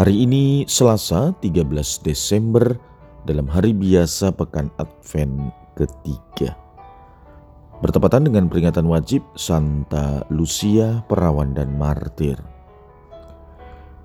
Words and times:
Hari 0.00 0.24
ini 0.24 0.64
Selasa 0.64 1.36
13 1.44 1.68
Desember 2.00 2.72
dalam 3.28 3.44
hari 3.44 3.76
biasa 3.76 4.32
pekan 4.32 4.72
Advent 4.80 5.52
ketiga. 5.76 6.56
Bertepatan 7.84 8.24
dengan 8.24 8.48
peringatan 8.48 8.88
wajib 8.88 9.20
Santa 9.36 10.24
Lucia, 10.32 11.04
perawan 11.04 11.52
dan 11.52 11.76
martir. 11.76 12.40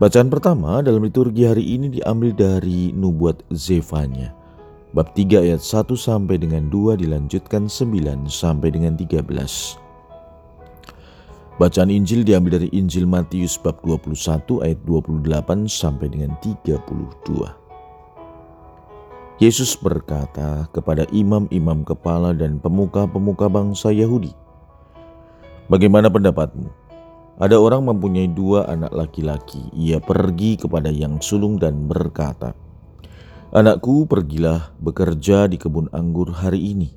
Bacaan 0.00 0.32
pertama 0.32 0.80
dalam 0.80 1.04
liturgi 1.04 1.44
hari 1.44 1.76
ini 1.76 2.00
diambil 2.00 2.32
dari 2.40 2.96
Nubuat 2.96 3.44
Zefanya. 3.52 4.32
Bab 4.96 5.12
3 5.12 5.44
ayat 5.44 5.60
1 5.60 5.92
sampai 5.92 6.40
dengan 6.40 6.72
2 6.72 7.04
dilanjutkan 7.04 7.68
9 7.68 8.32
sampai 8.32 8.72
dengan 8.72 8.96
13. 8.96 9.28
Bacaan 11.60 11.92
Injil 11.92 12.24
diambil 12.24 12.56
dari 12.56 12.72
Injil 12.72 13.04
Matius 13.04 13.60
bab 13.60 13.84
21 13.84 14.64
ayat 14.64 14.80
28 14.88 15.68
sampai 15.68 16.08
dengan 16.08 16.32
32. 16.40 16.80
Yesus 19.36 19.76
berkata 19.76 20.64
kepada 20.72 21.04
imam-imam 21.12 21.84
kepala 21.84 22.32
dan 22.32 22.56
pemuka-pemuka 22.56 23.52
bangsa 23.52 23.92
Yahudi, 23.92 24.32
"Bagaimana 25.68 26.08
pendapatmu? 26.08 26.72
Ada 27.36 27.60
orang 27.60 27.84
mempunyai 27.84 28.32
dua 28.32 28.64
anak 28.72 28.96
laki-laki. 28.96 29.60
Ia 29.76 30.00
pergi 30.00 30.56
kepada 30.56 30.88
yang 30.88 31.20
sulung 31.20 31.60
dan 31.60 31.84
berkata, 31.84 32.56
"Anakku, 33.52 34.08
pergilah 34.08 34.72
bekerja 34.80 35.52
di 35.52 35.60
kebun 35.60 35.92
anggur 35.92 36.32
hari 36.32 36.72
ini." 36.72 36.96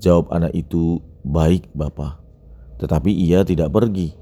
Jawab 0.00 0.32
anak 0.32 0.56
itu, 0.56 1.04
"Baik, 1.20 1.68
Bapa." 1.76 2.23
Tetapi 2.78 3.10
ia 3.10 3.46
tidak 3.46 3.70
pergi. 3.70 4.14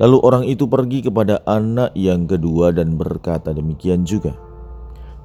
Lalu 0.00 0.16
orang 0.24 0.44
itu 0.48 0.64
pergi 0.64 1.04
kepada 1.04 1.44
anak 1.44 1.92
yang 1.92 2.24
kedua 2.24 2.72
dan 2.72 2.96
berkata 2.96 3.52
demikian 3.52 4.08
juga. 4.08 4.32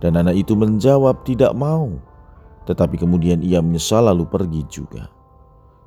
Dan 0.03 0.19
anak 0.19 0.35
itu 0.35 0.51
menjawab, 0.55 1.23
"Tidak 1.23 1.55
mau." 1.55 1.95
Tetapi 2.67 2.99
kemudian 2.99 3.39
ia 3.39 3.63
menyesal 3.63 4.11
lalu 4.11 4.27
pergi 4.27 4.61
juga. 4.67 5.07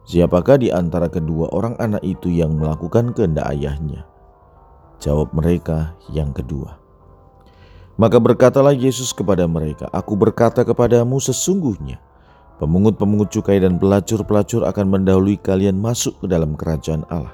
Siapakah 0.09 0.57
di 0.57 0.73
antara 0.73 1.13
kedua 1.13 1.53
orang 1.53 1.77
anak 1.77 2.01
itu 2.01 2.33
yang 2.33 2.57
melakukan 2.57 3.13
kehendak 3.13 3.45
ayahnya? 3.53 4.09
Jawab 5.05 5.37
mereka 5.37 5.93
yang 6.09 6.33
kedua. 6.33 6.81
Maka 8.01 8.17
berkatalah 8.17 8.73
Yesus 8.73 9.13
kepada 9.13 9.45
mereka, 9.45 9.91
Aku 9.93 10.17
berkata 10.17 10.65
kepadamu 10.65 11.21
sesungguhnya, 11.21 12.01
pemungut-pemungut 12.59 13.31
cukai 13.31 13.63
dan 13.63 13.79
pelacur-pelacur 13.79 14.67
akan 14.67 14.87
mendahului 14.91 15.39
kalian 15.39 15.79
masuk 15.79 16.19
ke 16.23 16.27
dalam 16.27 16.59
kerajaan 16.59 17.07
Allah. 17.09 17.33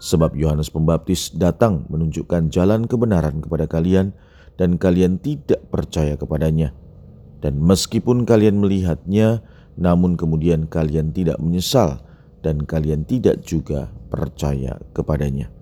Sebab 0.00 0.32
Yohanes 0.32 0.72
Pembaptis 0.72 1.28
datang 1.36 1.84
menunjukkan 1.92 2.48
jalan 2.48 2.88
kebenaran 2.88 3.44
kepada 3.44 3.68
kalian 3.68 4.16
dan 4.56 4.80
kalian 4.80 5.20
tidak 5.20 5.60
percaya 5.68 6.16
kepadanya. 6.16 6.72
Dan 7.44 7.60
meskipun 7.60 8.24
kalian 8.24 8.64
melihatnya, 8.64 9.44
namun 9.76 10.16
kemudian 10.16 10.64
kalian 10.68 11.12
tidak 11.12 11.36
menyesal 11.36 12.00
dan 12.40 12.64
kalian 12.64 13.04
tidak 13.04 13.44
juga 13.44 13.92
percaya 14.08 14.80
kepadanya. 14.96 15.52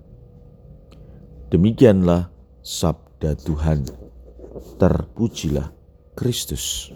Demikianlah 1.51 2.31
sabda 2.63 3.35
Tuhan. 3.43 3.83
Terpujilah 4.79 5.71
Kristus. 6.15 6.95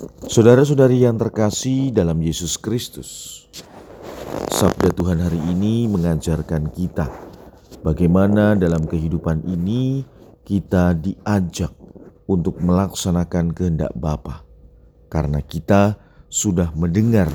Saudara-saudari 0.00 1.04
yang 1.04 1.20
terkasih 1.20 1.92
dalam 1.92 2.24
Yesus 2.24 2.56
Kristus, 2.56 3.44
sabda 4.48 4.96
Tuhan 4.96 5.20
hari 5.20 5.36
ini 5.52 5.84
mengajarkan 5.92 6.72
kita 6.72 7.04
bagaimana 7.84 8.56
dalam 8.56 8.88
kehidupan 8.88 9.44
ini 9.44 10.00
kita 10.48 10.96
diajak 10.96 11.76
untuk 12.24 12.64
melaksanakan 12.64 13.52
kehendak 13.52 13.92
Bapa 13.92 14.40
karena 15.12 15.44
kita 15.44 16.00
sudah 16.32 16.72
mendengar 16.72 17.28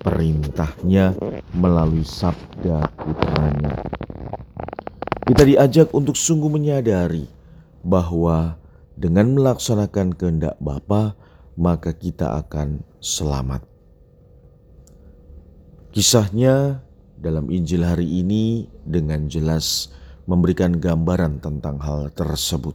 perintahnya 0.00 1.12
melalui 1.52 2.08
sabda 2.08 2.88
putranya. 2.96 3.84
Kita 5.28 5.44
diajak 5.44 5.92
untuk 5.92 6.16
sungguh 6.16 6.48
menyadari 6.48 7.28
bahwa 7.84 8.56
dengan 8.96 9.36
melaksanakan 9.36 10.16
kehendak 10.16 10.56
Bapa, 10.56 11.20
maka 11.62 11.94
kita 11.94 12.42
akan 12.42 12.82
selamat. 12.98 13.62
Kisahnya 15.94 16.82
dalam 17.14 17.46
Injil 17.54 17.86
hari 17.86 18.18
ini 18.18 18.66
dengan 18.82 19.30
jelas 19.30 19.94
memberikan 20.26 20.74
gambaran 20.74 21.38
tentang 21.38 21.78
hal 21.78 22.10
tersebut. 22.10 22.74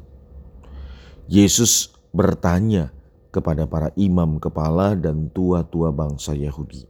Yesus 1.27 1.91
bertanya 2.15 2.95
kepada 3.35 3.67
para 3.67 3.91
imam 3.99 4.39
kepala 4.39 4.95
dan 4.95 5.27
tua-tua 5.35 5.91
bangsa 5.91 6.31
Yahudi. 6.31 6.87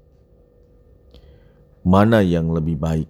Mana 1.82 2.22
yang 2.22 2.54
lebih 2.54 2.78
baik? 2.78 3.10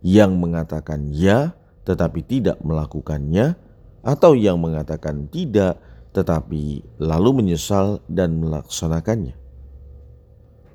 Yang 0.00 0.32
mengatakan 0.40 1.12
ya 1.12 1.52
tetapi 1.84 2.24
tidak 2.24 2.56
melakukannya 2.64 3.60
atau 4.00 4.32
yang 4.32 4.56
mengatakan 4.56 5.28
tidak 5.28 5.76
tetapi 6.14 6.86
lalu 7.02 7.42
menyesal 7.42 7.98
dan 8.06 8.38
melaksanakannya? 8.38 9.34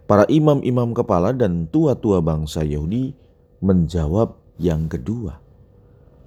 Para 0.03 0.27
imam-imam 0.27 0.91
kepala 0.91 1.31
dan 1.31 1.69
tua-tua 1.71 2.19
bangsa 2.19 2.65
Yahudi 2.65 3.15
menjawab 3.63 4.35
yang 4.59 4.91
kedua. 4.91 5.39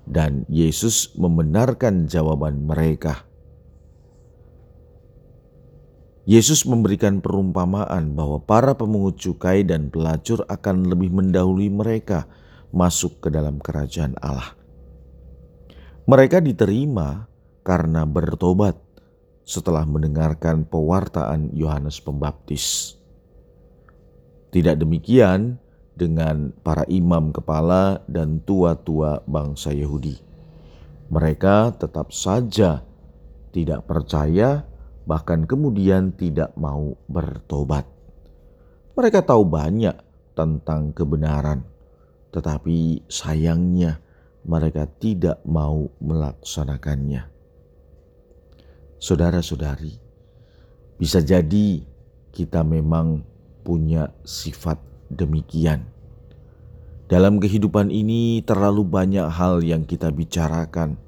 Dan 0.03 0.49
Yesus 0.51 1.15
membenarkan 1.15 2.11
jawaban 2.11 2.67
mereka. 2.67 3.27
Yesus 6.22 6.62
memberikan 6.62 7.19
perumpamaan 7.19 8.15
bahwa 8.15 8.39
para 8.43 8.78
pemungut 8.78 9.19
cukai 9.19 9.67
dan 9.67 9.91
pelacur 9.91 10.47
akan 10.47 10.87
lebih 10.87 11.11
mendahului 11.11 11.67
mereka 11.67 12.31
masuk 12.71 13.19
ke 13.19 13.28
dalam 13.34 13.59
kerajaan 13.59 14.15
Allah. 14.22 14.55
Mereka 16.06 16.39
diterima 16.43 17.27
karena 17.67 18.06
bertobat 18.06 18.78
setelah 19.42 19.82
mendengarkan 19.86 20.64
pewartaan 20.66 21.50
Yohanes 21.53 21.98
Pembaptis. 21.98 22.97
Tidak 24.53 24.76
demikian 24.78 25.58
dengan 25.97 26.53
para 26.64 26.84
imam 26.88 27.32
kepala 27.32 28.00
dan 28.08 28.41
tua-tua 28.44 29.25
bangsa 29.25 29.72
Yahudi. 29.72 30.16
Mereka 31.12 31.76
tetap 31.76 32.12
saja 32.12 32.84
tidak 33.53 33.84
percaya 33.84 34.64
bahkan 35.04 35.44
kemudian 35.44 36.14
tidak 36.16 36.54
mau 36.56 36.97
bertobat. 37.10 37.84
Mereka 38.97 39.24
tahu 39.24 39.44
banyak 39.44 39.97
tentang 40.32 40.92
kebenaran, 40.97 41.64
tetapi 42.32 43.09
sayangnya 43.09 44.00
mereka 44.44 44.88
tidak 44.88 45.41
mau 45.44 45.88
melaksanakannya. 46.00 47.32
Saudara-saudari, 49.03 49.99
bisa 50.95 51.19
jadi 51.19 51.83
kita 52.31 52.63
memang 52.63 53.27
punya 53.66 54.15
sifat 54.22 54.78
demikian. 55.10 55.91
Dalam 57.10 57.43
kehidupan 57.43 57.91
ini, 57.91 58.47
terlalu 58.47 58.87
banyak 58.87 59.27
hal 59.27 59.59
yang 59.66 59.83
kita 59.91 60.15
bicarakan, 60.15 61.03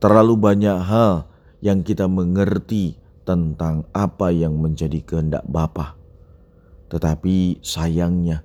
terlalu 0.00 0.40
banyak 0.40 0.80
hal 0.80 1.28
yang 1.60 1.84
kita 1.84 2.08
mengerti 2.08 2.96
tentang 3.28 3.84
apa 3.92 4.32
yang 4.32 4.56
menjadi 4.56 5.04
kehendak 5.04 5.44
Bapa. 5.44 6.00
Tetapi 6.88 7.60
sayangnya 7.60 8.40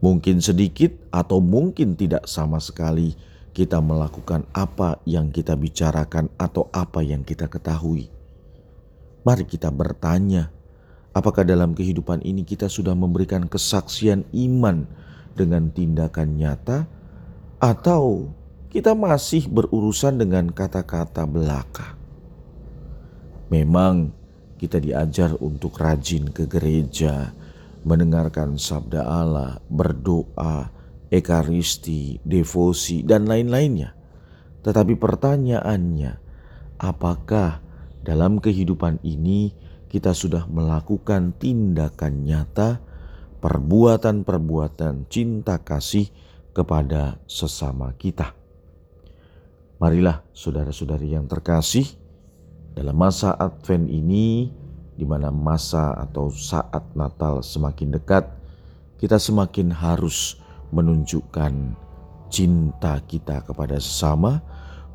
mungkin 0.00 0.40
sedikit 0.40 0.96
atau 1.12 1.44
mungkin 1.44 1.92
tidak 1.92 2.24
sama 2.24 2.56
sekali 2.56 3.12
kita 3.52 3.84
melakukan 3.84 4.48
apa 4.56 5.00
yang 5.04 5.28
kita 5.28 5.52
bicarakan 5.52 6.32
atau 6.40 6.72
apa 6.72 7.04
yang 7.04 7.20
kita 7.20 7.48
ketahui. 7.48 8.08
Mari 9.22 9.44
kita 9.44 9.68
bertanya, 9.68 10.48
apakah 11.12 11.44
dalam 11.44 11.76
kehidupan 11.76 12.24
ini 12.24 12.42
kita 12.42 12.66
sudah 12.66 12.96
memberikan 12.96 13.44
kesaksian 13.46 14.24
iman 14.32 14.88
dengan 15.36 15.68
tindakan 15.68 16.40
nyata 16.40 16.88
atau 17.60 18.32
kita 18.72 18.96
masih 18.96 19.46
berurusan 19.52 20.16
dengan 20.16 20.48
kata-kata 20.48 21.28
belaka. 21.28 21.94
Memang 23.52 24.16
kita 24.56 24.80
diajar 24.80 25.36
untuk 25.44 25.76
rajin 25.76 26.32
ke 26.32 26.48
gereja, 26.48 27.36
mendengarkan 27.84 28.56
sabda 28.56 29.04
Allah, 29.04 29.60
berdoa, 29.68 30.72
ekaristi, 31.12 32.16
devosi, 32.24 33.04
dan 33.04 33.28
lain-lainnya. 33.28 33.92
Tetapi 34.64 34.96
pertanyaannya, 34.96 36.12
apakah 36.80 37.60
dalam 38.00 38.40
kehidupan 38.40 39.04
ini 39.04 39.52
kita 39.92 40.16
sudah 40.16 40.48
melakukan 40.48 41.36
tindakan 41.36 42.24
nyata, 42.24 42.80
perbuatan-perbuatan 43.44 45.12
cinta 45.12 45.60
kasih 45.60 46.08
kepada 46.56 47.20
sesama 47.28 47.92
kita? 48.00 48.32
Marilah 49.76 50.24
saudara-saudari 50.32 51.12
yang 51.12 51.28
terkasih, 51.28 51.84
dalam 52.72 52.96
masa 52.96 53.36
Advent 53.36 53.90
ini, 53.92 54.48
di 54.96 55.04
mana 55.04 55.28
masa 55.28 55.92
atau 55.98 56.32
saat 56.32 56.94
Natal 56.96 57.44
semakin 57.44 57.98
dekat, 58.00 58.24
kita 58.96 59.18
semakin 59.18 59.74
harus 59.74 60.38
menunjukkan 60.72 61.76
cinta 62.32 62.98
kita 63.04 63.44
kepada 63.44 63.76
sesama, 63.76 64.40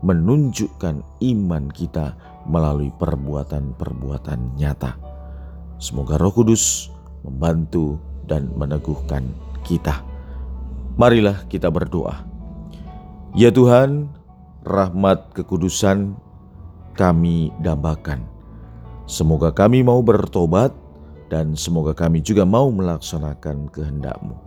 menunjukkan 0.02 1.06
iman 1.22 1.70
kita 1.70 2.18
melalui 2.50 2.90
perbuatan-perbuatan 2.98 4.58
nyata. 4.58 4.98
Semoga 5.78 6.18
Roh 6.18 6.34
Kudus 6.34 6.90
membantu 7.22 8.02
dan 8.26 8.50
meneguhkan 8.58 9.30
kita. 9.62 10.02
Marilah 10.98 11.46
kita 11.46 11.70
berdoa. 11.70 12.26
Ya 13.38 13.54
Tuhan, 13.54 14.10
rahmat 14.66 15.38
kekudusan 15.38 16.18
kami 16.98 17.54
dambakan. 17.62 18.26
Semoga 19.06 19.54
kami 19.54 19.86
mau 19.86 20.02
bertobat 20.02 20.74
dan 21.30 21.54
semoga 21.54 21.94
kami 21.94 22.26
juga 22.26 22.44
mau 22.44 22.74
melaksanakan 22.74 23.70
kehendak-Mu. 23.70 24.47